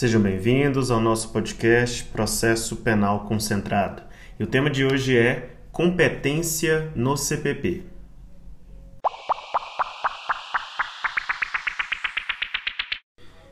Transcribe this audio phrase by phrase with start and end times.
[0.00, 4.02] Sejam bem-vindos ao nosso podcast Processo Penal Concentrado.
[4.38, 7.82] E o tema de hoje é competência no CPP.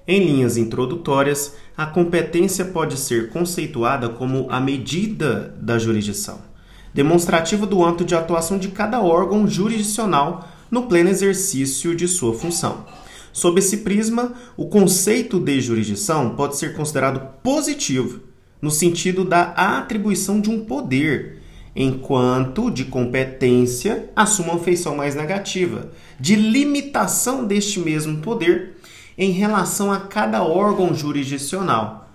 [0.07, 6.41] Em linhas introdutórias, a competência pode ser conceituada como a medida da jurisdição,
[6.95, 12.87] demonstrativa do âmbito de atuação de cada órgão jurisdicional no pleno exercício de sua função.
[13.33, 18.21] Sob esse prisma, o conceito de jurisdição pode ser considerado positivo,
[18.61, 21.41] no sentido da atribuição de um poder,
[21.75, 28.77] enquanto de competência assume uma feição mais negativa, de limitação deste mesmo poder
[29.17, 32.11] em relação a cada órgão jurisdicional.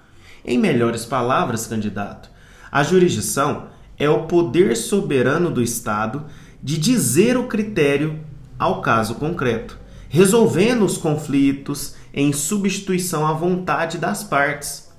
[0.46, 2.30] Em melhores palavras, candidato,
[2.72, 3.68] a jurisdição
[3.98, 6.26] é o poder soberano do Estado
[6.62, 8.20] de dizer o critério
[8.58, 9.78] ao caso concreto,
[10.14, 14.92] resolvendo os conflitos em substituição à vontade das partes.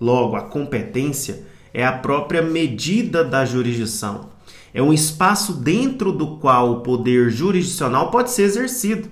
[0.00, 1.42] Logo, a competência
[1.74, 4.30] é a própria medida da jurisdição.
[4.72, 9.08] É um espaço dentro do qual o poder jurisdicional pode ser exercido.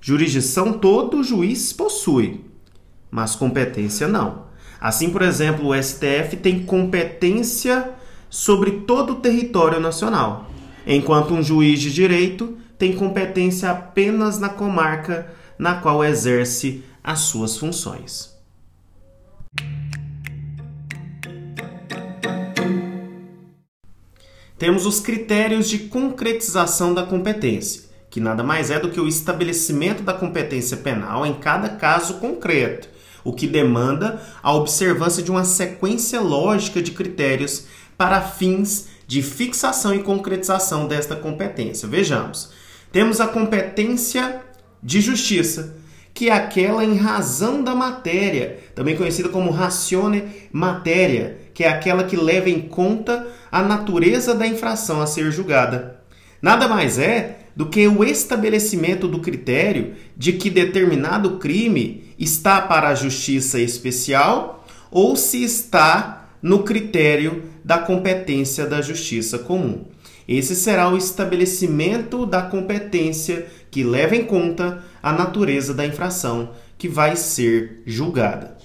[0.00, 2.44] Jurisdição todo juiz possui,
[3.12, 4.46] mas competência não.
[4.80, 7.92] Assim, por exemplo, o STF tem competência
[8.28, 10.50] sobre todo o território nacional,
[10.84, 17.56] enquanto um juiz de direito tem competência apenas na comarca na qual exerce as suas
[17.56, 18.34] funções.
[24.56, 30.02] Temos os critérios de concretização da competência, que nada mais é do que o estabelecimento
[30.02, 32.88] da competência penal em cada caso concreto,
[33.22, 37.66] o que demanda a observância de uma sequência lógica de critérios
[37.98, 41.88] para fins de fixação e concretização desta competência.
[41.88, 42.53] Vejamos.
[42.94, 44.40] Temos a competência
[44.80, 45.78] de justiça,
[46.14, 52.04] que é aquela em razão da matéria, também conhecida como ratione matéria, que é aquela
[52.04, 56.02] que leva em conta a natureza da infração a ser julgada.
[56.40, 62.90] Nada mais é do que o estabelecimento do critério de que determinado crime está para
[62.90, 69.84] a justiça especial ou se está no critério da competência da justiça comum.
[70.26, 76.88] Esse será o estabelecimento da competência que leva em conta a natureza da infração que
[76.88, 78.56] vai ser julgada.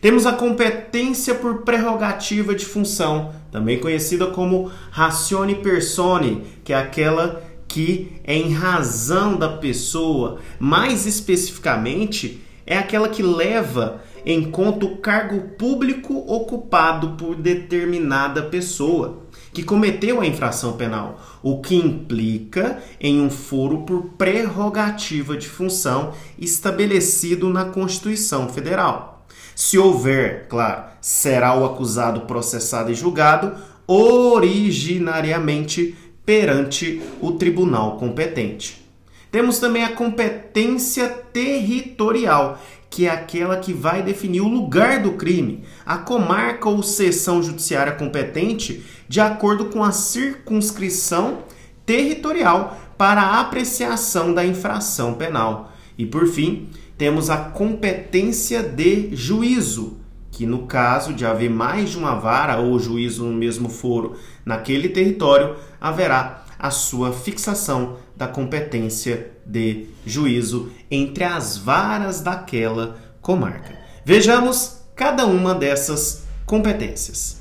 [0.00, 7.42] Temos a competência por prerrogativa de função, também conhecida como ratione persone, que é aquela
[7.66, 14.98] que é em razão da pessoa, mais especificamente, é aquela que leva em conta o
[14.98, 19.27] cargo público ocupado por determinada pessoa
[19.58, 26.12] que cometeu a infração penal, o que implica em um foro por prerrogativa de função
[26.38, 29.26] estabelecido na Constituição Federal.
[29.56, 38.86] Se houver, claro, será o acusado processado e julgado originariamente perante o tribunal competente.
[39.28, 45.64] Temos também a competência territorial, que é aquela que vai definir o lugar do crime,
[45.84, 51.44] a comarca ou seção judiciária competente, de acordo com a circunscrição
[51.84, 55.72] territorial para a apreciação da infração penal.
[55.96, 59.98] E por fim, temos a competência de juízo,
[60.30, 64.88] que no caso de haver mais de uma vara ou juízo no mesmo foro naquele
[64.88, 73.78] território, haverá a sua fixação da competência de juízo entre as varas daquela comarca.
[74.04, 77.40] Vejamos cada uma dessas competências.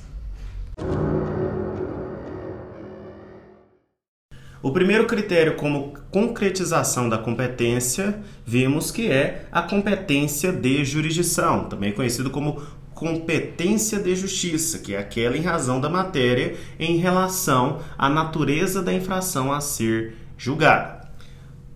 [4.61, 11.93] O primeiro critério como concretização da competência, vimos que é a competência de jurisdição, também
[11.93, 12.61] conhecido como
[12.97, 18.91] competência de justiça, que é aquela em razão da matéria em relação à natureza da
[18.91, 21.07] infração a ser julgada.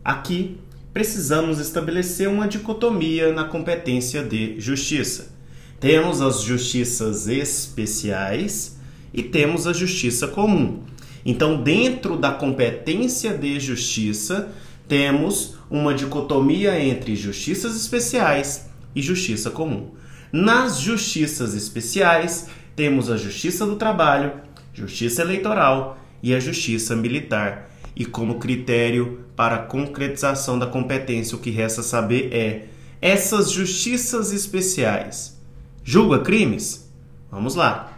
[0.03, 0.57] Aqui
[0.91, 5.31] precisamos estabelecer uma dicotomia na competência de justiça.
[5.79, 8.79] Temos as justiças especiais
[9.13, 10.81] e temos a justiça comum.
[11.23, 14.51] Então, dentro da competência de justiça,
[14.87, 20.00] temos uma dicotomia entre justiças especiais e justiça comum.
[20.31, 24.31] Nas justiças especiais, temos a Justiça do Trabalho,
[24.73, 27.69] Justiça Eleitoral e a Justiça Militar.
[27.93, 32.67] E como critério para a concretização da competência, o que resta saber é:
[33.01, 35.37] essas justiças especiais
[35.83, 36.89] julga crimes?
[37.29, 37.91] Vamos lá.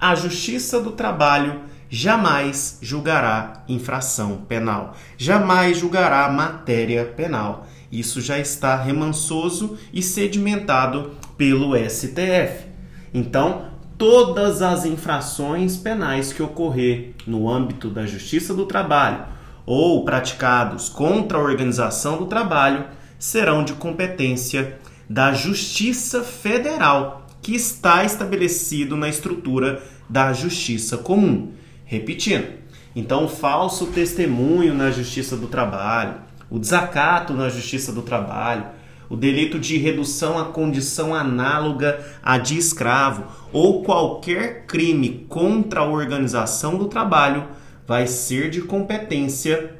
[0.00, 7.66] A Justiça do Trabalho jamais julgará infração penal, jamais julgará matéria penal.
[7.90, 12.66] Isso já está remansoso e sedimentado pelo STF.
[13.14, 19.24] Então, todas as infrações penais que ocorrer no âmbito da Justiça do Trabalho
[19.64, 22.84] ou praticados contra a organização do trabalho
[23.18, 24.78] serão de competência
[25.08, 31.52] da Justiça Federal, que está estabelecido na estrutura da Justiça Comum.
[31.86, 32.48] Repetindo,
[32.94, 36.16] então, o falso testemunho na Justiça do Trabalho,
[36.50, 38.78] o desacato na Justiça do Trabalho,
[39.10, 45.88] o delito de redução à condição análoga à de escravo ou qualquer crime contra a
[45.88, 47.48] organização do trabalho
[47.86, 49.74] vai ser de competência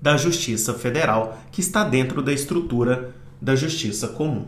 [0.00, 4.46] da Justiça Federal, que está dentro da estrutura da Justiça Comum.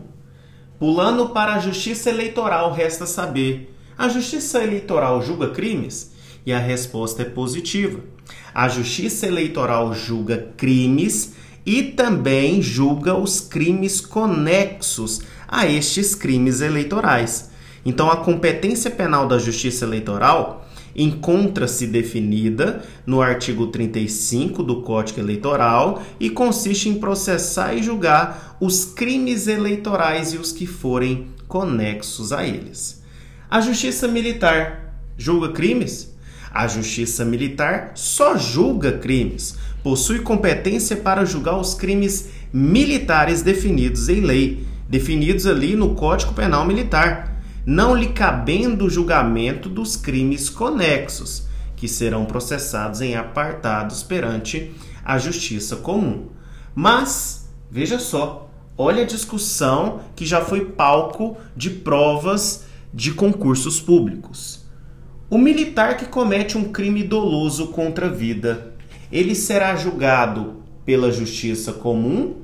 [0.77, 6.13] Pulando para a Justiça Eleitoral, resta saber: a Justiça Eleitoral julga crimes?
[6.45, 8.01] E a resposta é positiva.
[8.53, 17.51] A Justiça Eleitoral julga crimes e também julga os crimes conexos a estes crimes eleitorais.
[17.85, 26.03] Então, a competência penal da Justiça Eleitoral encontra-se definida no artigo 35 do Código Eleitoral
[26.19, 32.45] e consiste em processar e julgar os crimes eleitorais e os que forem conexos a
[32.45, 33.01] eles.
[33.49, 36.13] A Justiça Militar julga crimes?
[36.51, 44.21] A Justiça Militar só julga crimes possui competência para julgar os crimes militares definidos em
[44.21, 51.47] lei, definidos ali no Código Penal Militar, não lhe cabendo o julgamento dos crimes conexos,
[51.75, 54.71] que serão processados em apartados perante
[55.03, 56.27] a Justiça Comum.
[56.73, 64.65] Mas, veja só, olha a discussão que já foi palco de provas de concursos públicos.
[65.29, 68.72] O militar que comete um crime doloso contra a vida
[69.13, 72.37] ele será julgado pela justiça comum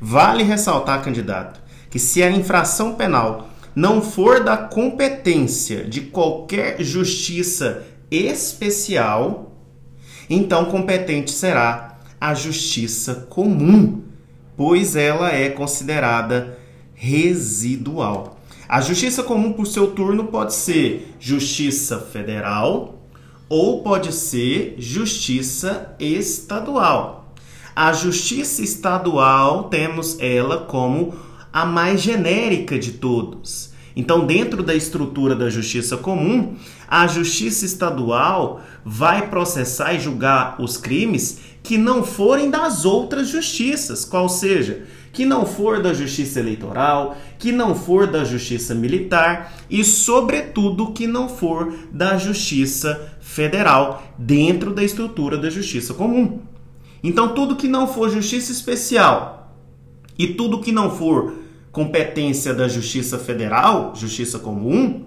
[0.00, 7.82] Vale ressaltar, candidato, que se a infração penal não for da competência de qualquer justiça
[8.10, 9.52] especial,
[10.30, 11.91] então competente será
[12.22, 14.00] a justiça comum,
[14.56, 16.56] pois ela é considerada
[16.94, 18.38] residual.
[18.68, 23.02] A justiça comum, por seu turno, pode ser justiça federal
[23.48, 27.34] ou pode ser justiça estadual.
[27.74, 31.14] A justiça estadual temos ela como
[31.52, 33.72] a mais genérica de todos.
[33.96, 36.54] Então, dentro da estrutura da justiça comum,
[36.88, 44.04] a justiça estadual vai processar e julgar os crimes que não forem das outras justiças,
[44.04, 49.84] qual seja, que não for da justiça eleitoral, que não for da justiça militar e,
[49.84, 56.40] sobretudo, que não for da justiça federal, dentro da estrutura da justiça comum.
[57.02, 59.54] Então, tudo que não for justiça especial
[60.18, 61.34] e tudo que não for
[61.70, 65.04] competência da justiça federal, justiça comum,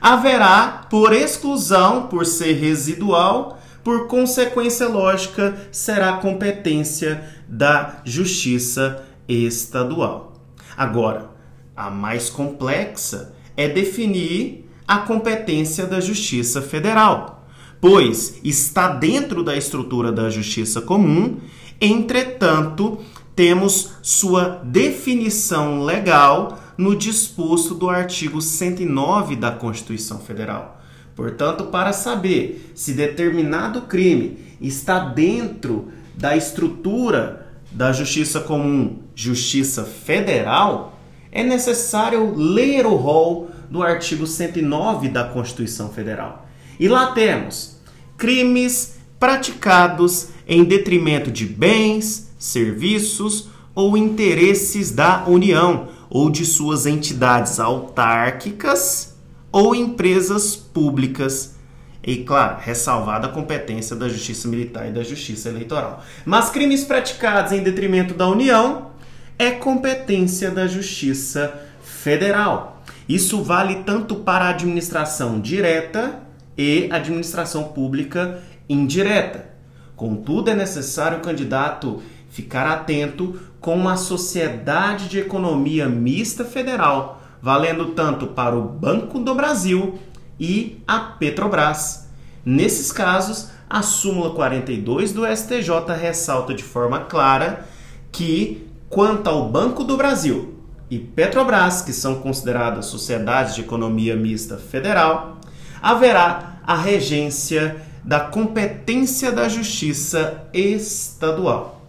[0.00, 10.34] haverá, por exclusão, por ser residual, por consequência lógica, será competência da Justiça Estadual.
[10.76, 11.30] Agora,
[11.76, 17.46] a mais complexa é definir a competência da Justiça Federal,
[17.80, 21.38] pois está dentro da estrutura da Justiça Comum,
[21.80, 22.98] entretanto,
[23.34, 30.81] temos sua definição legal no disposto do artigo 109 da Constituição Federal.
[31.14, 40.98] Portanto, para saber se determinado crime está dentro da estrutura da Justiça Comum, Justiça Federal,
[41.30, 46.46] é necessário ler o rol do artigo 109 da Constituição Federal.
[46.78, 47.78] E lá temos
[48.16, 57.58] crimes praticados em detrimento de bens, serviços ou interesses da União ou de suas entidades
[57.58, 59.11] autárquicas
[59.52, 61.56] ou empresas públicas.
[62.02, 66.02] E, claro, ressalvada a competência da Justiça Militar e da Justiça Eleitoral.
[66.24, 68.90] Mas crimes praticados em detrimento da União
[69.38, 71.54] é competência da Justiça
[71.84, 72.82] Federal.
[73.08, 76.20] Isso vale tanto para a administração direta
[76.56, 79.50] e administração pública indireta.
[79.94, 87.86] Contudo, é necessário o candidato ficar atento com a Sociedade de Economia Mista Federal, valendo
[87.86, 89.98] tanto para o Banco do Brasil
[90.38, 92.08] e a Petrobras.
[92.44, 97.66] Nesses casos, a súmula 42 do STJ ressalta de forma clara
[98.12, 100.54] que, quanto ao Banco do Brasil
[100.88, 105.38] e Petrobras, que são consideradas sociedades de economia mista federal,
[105.82, 111.82] haverá a regência da competência da Justiça Estadual.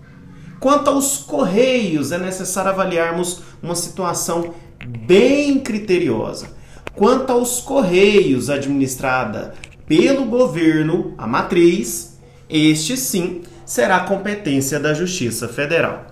[0.60, 4.54] Quanto aos Correios, é necessário avaliarmos uma situação
[4.86, 6.50] bem criteriosa.
[6.96, 9.56] Quanto aos Correios, administrada
[9.88, 16.06] pelo governo, a matriz, este sim será competência da Justiça Federal.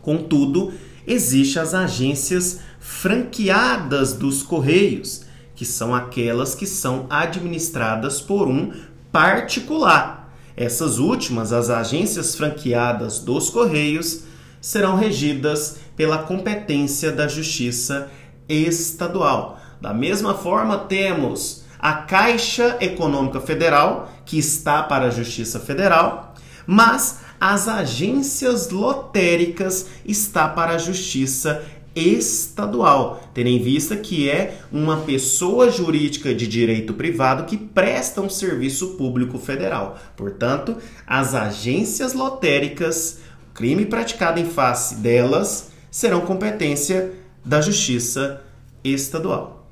[0.00, 0.72] Contudo,
[1.06, 5.24] existem as agências franqueadas dos Correios,
[5.54, 8.72] que são aquelas que são administradas por um
[9.10, 10.32] particular.
[10.56, 14.22] Essas últimas, as agências franqueadas dos Correios,
[14.60, 18.10] serão regidas pela competência da Justiça
[18.48, 19.58] Estadual.
[19.80, 26.34] Da mesma forma, temos a Caixa Econômica Federal, que está para a Justiça Federal,
[26.66, 34.98] mas as agências lotéricas está para a Justiça estadual, tendo em vista que é uma
[34.98, 39.98] pessoa jurídica de direito privado que presta um serviço público federal.
[40.14, 40.76] Portanto,
[41.06, 43.20] as agências lotéricas,
[43.54, 47.12] crime praticado em face delas, serão competência
[47.44, 48.42] da Justiça
[48.82, 49.66] Estadual.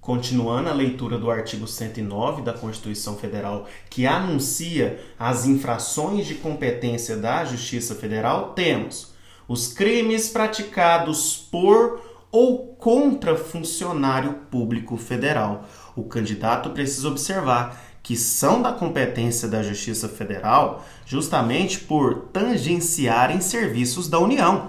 [0.00, 7.16] Continuando a leitura do artigo 109 da Constituição Federal, que anuncia as infrações de competência
[7.16, 9.12] da Justiça Federal, temos
[9.48, 15.64] os crimes praticados por ou contra funcionário público federal.
[15.94, 24.08] O candidato precisa observar que são da competência da Justiça Federal justamente por tangenciarem serviços
[24.08, 24.68] da União.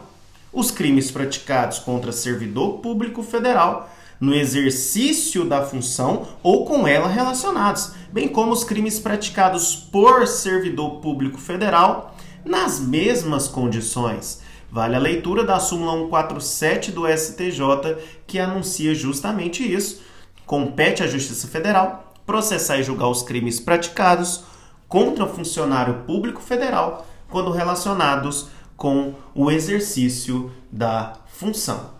[0.52, 7.92] Os crimes praticados contra servidor público federal no exercício da função ou com ela relacionados,
[8.12, 14.42] bem como os crimes praticados por servidor público federal nas mesmas condições.
[14.72, 20.02] Vale a leitura da súmula 147 do STJ, que anuncia justamente isso.
[20.44, 24.44] Compete à Justiça Federal processar e julgar os crimes praticados
[24.88, 31.96] contra funcionário público federal quando relacionados com o exercício da função.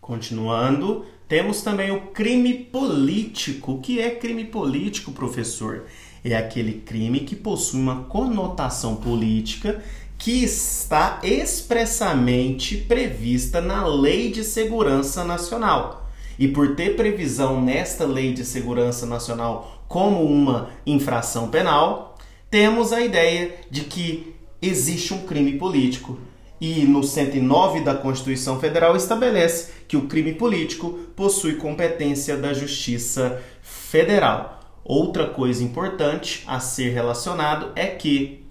[0.00, 3.72] Continuando, temos também o crime político.
[3.72, 5.86] O que é crime político, professor?
[6.24, 9.82] É aquele crime que possui uma conotação política
[10.18, 16.10] que está expressamente prevista na Lei de Segurança Nacional.
[16.38, 22.16] E por ter previsão nesta Lei de Segurança Nacional como uma infração penal,
[22.50, 26.18] temos a ideia de que existe um crime político
[26.60, 33.42] e no 109 da Constituição Federal estabelece que o crime político possui competência da Justiça
[33.62, 34.60] Federal.
[34.82, 38.45] Outra coisa importante a ser relacionado é que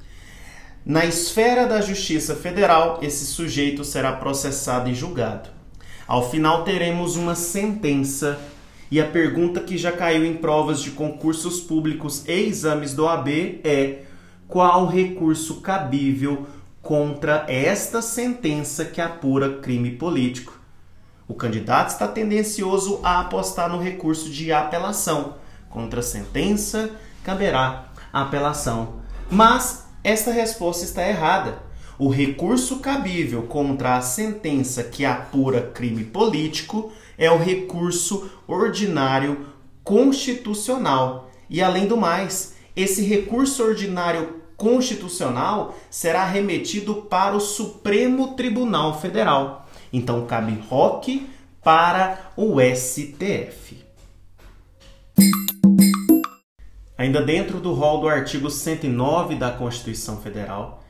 [0.85, 5.49] na esfera da Justiça Federal esse sujeito será processado e julgado.
[6.07, 8.39] Ao final teremos uma sentença
[8.91, 13.61] e a pergunta que já caiu em provas de concursos públicos e exames do AB
[13.63, 14.03] é:
[14.47, 16.45] qual recurso cabível
[16.83, 20.59] contra esta sentença que apura crime político.
[21.27, 25.37] O candidato está tendencioso a apostar no recurso de apelação.
[25.67, 26.91] Contra a sentença,
[27.23, 29.01] caberá apelação.
[29.31, 31.63] Mas esta resposta está errada.
[31.97, 39.47] O recurso cabível contra a sentença que apura crime político é o recurso ordinário
[39.83, 41.31] constitucional.
[41.49, 49.67] E além do mais, esse recurso ordinário constitucional será remetido para o Supremo Tribunal Federal.
[49.91, 51.27] Então cabe ROC
[51.63, 53.84] para o STF.
[56.97, 60.81] Ainda dentro do rol do artigo 109 da Constituição Federal,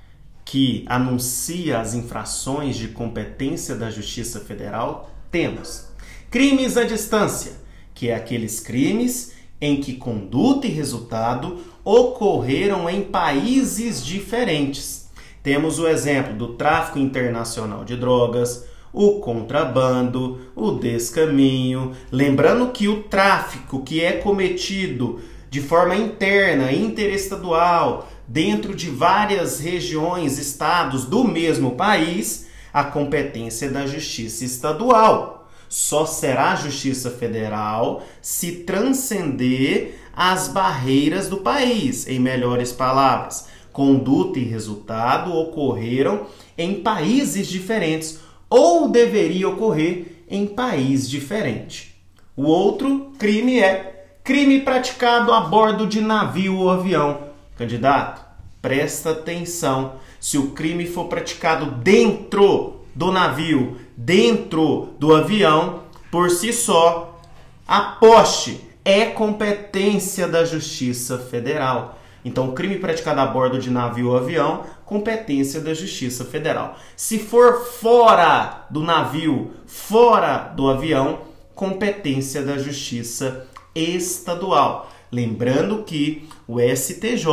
[0.43, 5.88] que anuncia as infrações de competência da Justiça Federal, temos
[6.29, 7.53] crimes à distância,
[7.95, 15.09] que é aqueles crimes em que conduta e resultado ocorreram em países diferentes.
[15.41, 21.93] Temos o exemplo do tráfico internacional de drogas, o contrabando, o descaminho.
[22.12, 25.19] Lembrando que o tráfico que é cometido
[25.55, 33.88] de forma interna, interestadual, dentro de várias regiões, estados do mesmo país, a competência da
[33.88, 35.50] Justiça Estadual.
[35.69, 42.05] Só será Justiça Federal se transcender as barreiras do país.
[42.05, 48.19] Em melhores palavras, conduta e resultado ocorreram em países diferentes
[48.50, 51.95] ou deveria ocorrer em país diferente.
[52.35, 53.94] O outro crime é
[54.25, 57.29] crime praticado a bordo de navio ou avião.
[57.55, 58.25] Candidato,
[58.60, 59.98] presta atenção.
[60.20, 67.22] Se o crime for praticado dentro do navio, dentro do avião, por si só,
[67.67, 72.00] aposte, é competência da Justiça Federal.
[72.24, 76.79] Então, crime praticado a bordo de navio ou avião, competência da Justiça Federal.
[76.98, 81.20] Se for fora do navio, fora do avião,
[81.53, 84.89] competência da Justiça Estadual.
[85.12, 87.27] Lembrando que o STJ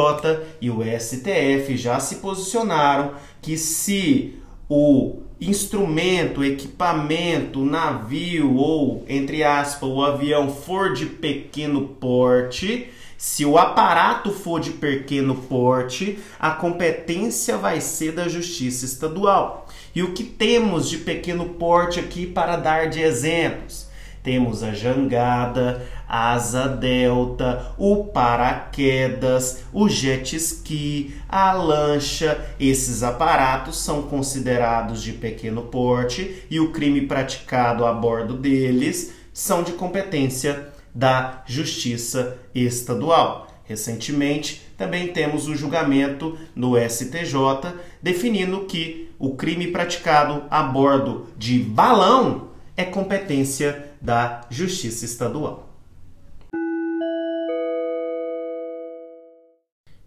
[0.60, 4.34] e o STF já se posicionaram que se
[4.68, 13.56] o instrumento, equipamento, navio ou, entre aspas, o avião for de pequeno porte, se o
[13.56, 19.68] aparato for de pequeno porte, a competência vai ser da Justiça Estadual.
[19.94, 23.91] E o que temos de pequeno porte aqui para dar de exemplos?
[24.22, 32.38] Temos a jangada, a asa delta, o paraquedas, o jet ski, a lancha.
[32.60, 39.62] Esses aparatos são considerados de pequeno porte e o crime praticado a bordo deles são
[39.62, 43.48] de competência da Justiça Estadual.
[43.64, 51.58] Recentemente, também temos o julgamento no STJ definindo que o crime praticado a bordo de
[51.58, 52.51] balão
[52.82, 55.68] é competência da Justiça Estadual.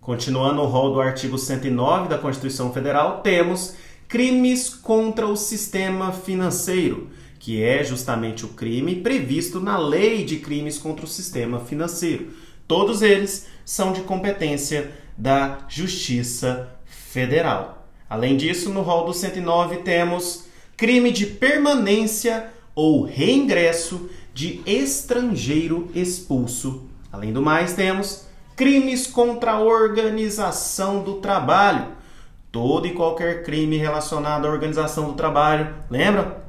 [0.02, 3.76] Continuando o rol do artigo 109 da Constituição Federal, temos
[4.08, 7.10] crimes contra o sistema financeiro,
[7.40, 12.34] que é justamente o crime previsto na Lei de Crimes contra o Sistema Financeiro.
[12.68, 17.88] Todos eles são de competência da Justiça Federal.
[18.10, 20.46] Além disso, no rol do 109 temos
[20.78, 26.84] crime de permanência ou reingresso de estrangeiro expulso.
[27.12, 31.94] Além do mais, temos crimes contra a organização do trabalho.
[32.52, 36.46] Todo e qualquer crime relacionado à organização do trabalho, lembra?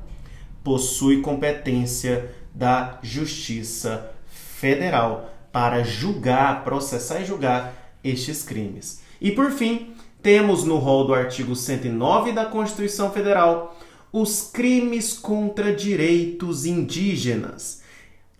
[0.62, 9.02] Possui competência da Justiça Federal para julgar, processar e julgar estes crimes.
[9.20, 13.76] E por fim, temos no rol do artigo 109 da Constituição Federal
[14.12, 17.82] os crimes contra direitos indígenas.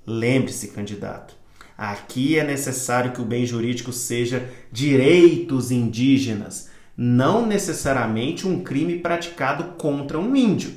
[0.07, 1.37] Lembre-se, candidato,
[1.77, 9.75] aqui é necessário que o bem jurídico seja direitos indígenas, não necessariamente um crime praticado
[9.77, 10.73] contra um índio.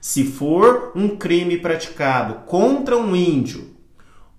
[0.00, 3.74] Se for um crime praticado contra um índio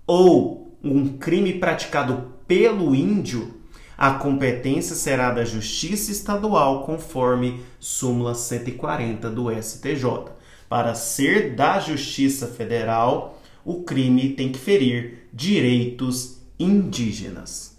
[0.06, 3.55] ou um crime praticado pelo índio,
[3.96, 10.32] a competência será da Justiça Estadual, conforme súmula 140 do STJ.
[10.68, 17.76] Para ser da Justiça Federal, o crime tem que ferir direitos indígenas.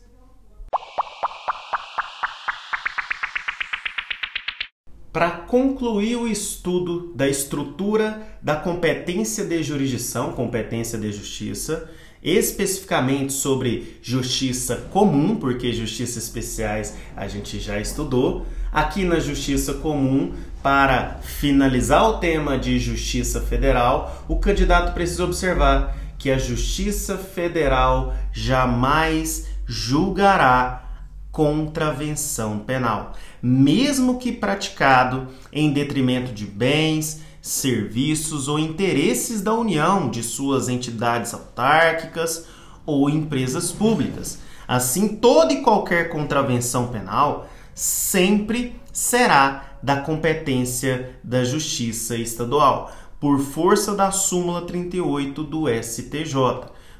[5.13, 11.89] Para concluir o estudo da estrutura da competência de jurisdição, competência de justiça,
[12.29, 18.45] especificamente sobre justiça comum, porque justiças especiais a gente já estudou.
[18.71, 25.97] Aqui na justiça comum, para finalizar o tema de justiça federal, o candidato precisa observar
[26.17, 30.83] que a justiça federal jamais julgará
[31.31, 40.21] contravenção penal, mesmo que praticado em detrimento de bens, serviços ou interesses da União, de
[40.21, 42.45] suas entidades autárquicas
[42.85, 44.39] ou empresas públicas.
[44.67, 53.95] Assim, toda e qualquer contravenção penal sempre será da competência da Justiça Estadual, por força
[53.95, 56.35] da súmula 38 do STJ.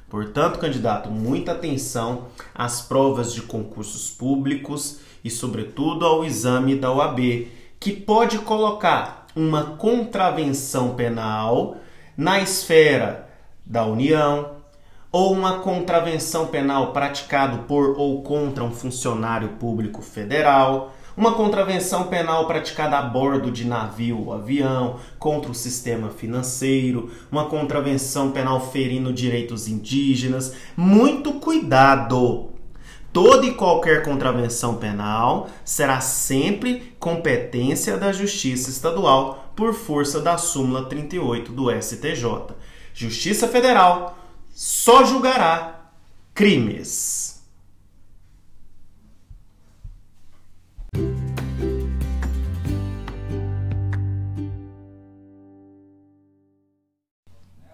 [0.10, 7.47] Portanto, candidato, muita atenção às provas de concursos públicos e, sobretudo, ao exame da OAB,
[7.79, 11.78] que pode colocar uma contravenção penal
[12.17, 13.30] na esfera
[13.63, 14.58] da União
[15.12, 22.47] ou uma contravenção penal praticado por ou contra um funcionário público federal, uma contravenção penal
[22.47, 29.13] praticada a bordo de navio ou avião, contra o sistema financeiro, uma contravenção penal ferindo
[29.13, 30.56] direitos indígenas.
[30.76, 32.57] Muito cuidado!
[33.12, 40.86] Toda e qualquer contravenção penal será sempre competência da Justiça Estadual por força da súmula
[40.86, 42.54] 38 do STJ.
[42.93, 44.17] Justiça Federal
[44.50, 45.91] só julgará
[46.34, 47.43] crimes.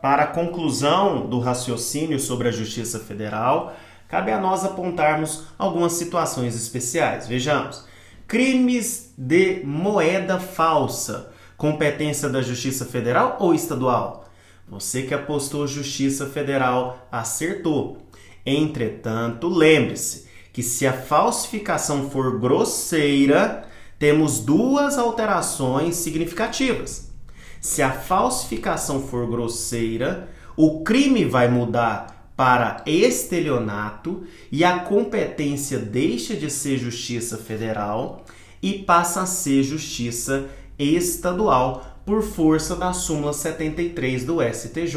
[0.02, 3.74] Para a conclusão do raciocínio sobre a Justiça Federal,
[4.14, 7.28] cabe a nós apontarmos algumas situações especiais.
[7.28, 7.84] Vejamos:
[8.28, 14.30] crimes de moeda falsa, competência da Justiça Federal ou estadual?
[14.70, 18.06] Você que apostou Justiça Federal acertou.
[18.46, 27.12] Entretanto, lembre-se que se a falsificação for grosseira, temos duas alterações significativas.
[27.60, 36.36] Se a falsificação for grosseira, o crime vai mudar para estelionato e a competência deixa
[36.36, 38.26] de ser justiça federal
[38.62, 44.96] e passa a ser justiça estadual por força da súmula 73 do STJ.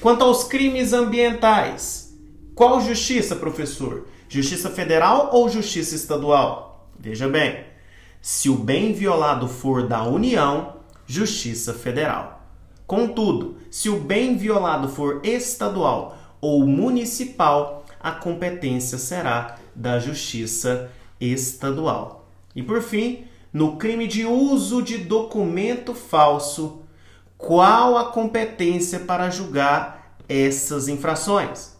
[0.00, 2.16] Quanto aos crimes ambientais,
[2.54, 4.06] qual justiça, professor?
[4.28, 6.88] Justiça federal ou justiça estadual?
[6.98, 7.64] Veja bem,
[8.20, 12.42] se o bem violado for da União, Justiça Federal.
[12.86, 22.28] Contudo, se o bem violado for estadual ou municipal, a competência será da Justiça Estadual.
[22.54, 26.82] E por fim, no crime de uso de documento falso,
[27.38, 31.76] qual a competência para julgar essas infrações?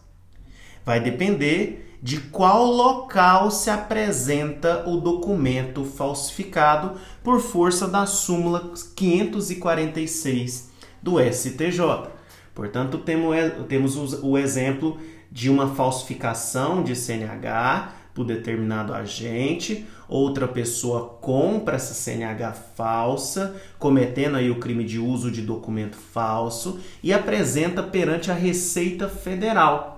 [0.85, 10.69] Vai depender de qual local se apresenta o documento falsificado por força da súmula 546
[11.01, 12.12] do STJ.
[12.53, 14.99] Portanto, temos o exemplo
[15.31, 24.37] de uma falsificação de CNH por determinado agente, outra pessoa compra essa CNH falsa, cometendo
[24.37, 29.93] aí o crime de uso de documento falso e apresenta perante a Receita Federal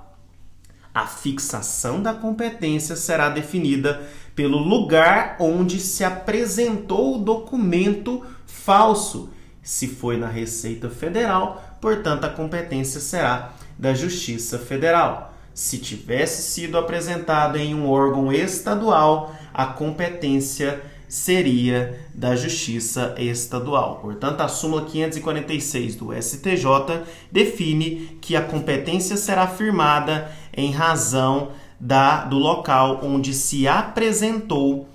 [0.96, 4.02] a fixação da competência será definida
[4.34, 9.30] pelo lugar onde se apresentou o documento falso.
[9.62, 15.32] Se foi na Receita Federal, portanto, a competência será da Justiça Federal.
[15.54, 24.00] Se tivesse sido apresentado em um órgão estadual, a competência seria da Justiça Estadual.
[24.02, 32.26] Portanto, a súmula 546 do STJ define que a competência será firmada em razão da,
[32.26, 34.90] do local onde se apresentou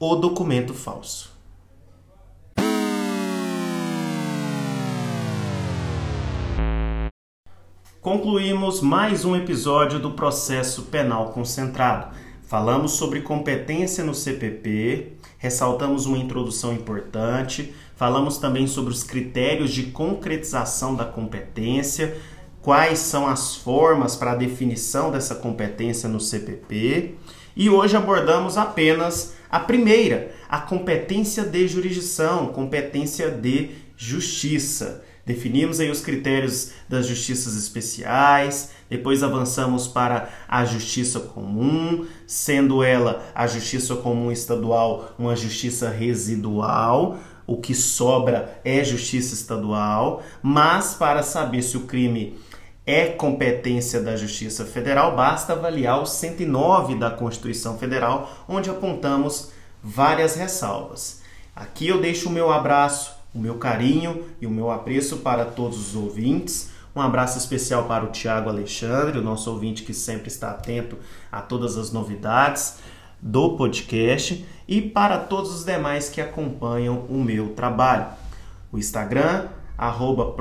[0.00, 1.31] o documento falso.
[8.02, 12.12] Concluímos mais um episódio do processo penal concentrado.
[12.48, 19.84] Falamos sobre competência no CPP, ressaltamos uma introdução importante, falamos também sobre os critérios de
[19.84, 22.16] concretização da competência,
[22.60, 27.14] quais são as formas para a definição dessa competência no CPP.
[27.54, 35.04] E hoje abordamos apenas a primeira, a competência de jurisdição, competência de justiça.
[35.24, 43.22] Definimos aí os critérios das justiças especiais, depois avançamos para a justiça comum, sendo ela
[43.34, 51.22] a justiça comum estadual uma justiça residual, o que sobra é justiça estadual, mas para
[51.22, 52.38] saber se o crime
[52.84, 60.34] é competência da Justiça Federal, basta avaliar o 109 da Constituição Federal, onde apontamos várias
[60.34, 61.22] ressalvas.
[61.54, 65.78] Aqui eu deixo o meu abraço, o meu carinho e o meu apreço para todos
[65.78, 66.70] os ouvintes.
[66.94, 70.98] Um abraço especial para o Tiago Alexandre, o nosso ouvinte que sempre está atento
[71.30, 72.78] a todas as novidades
[73.20, 78.06] do podcast e para todos os demais que acompanham o meu trabalho.
[78.70, 80.36] O Instagram arroba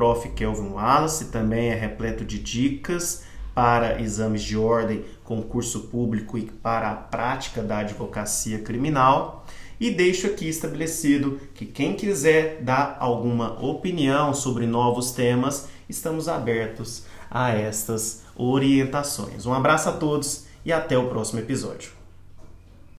[1.32, 3.23] também é repleto de dicas
[3.54, 9.40] para exames de ordem, concurso público e para a prática da advocacia criminal.
[9.81, 17.05] E deixo aqui estabelecido que quem quiser dar alguma opinião sobre novos temas, estamos abertos
[17.31, 19.47] a estas orientações.
[19.47, 22.00] Um abraço a todos e até o próximo episódio.